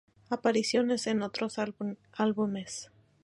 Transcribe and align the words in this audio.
Apariciones 0.31 1.05
en 1.05 1.21
otros 1.21 1.57
álbumes 2.13 2.89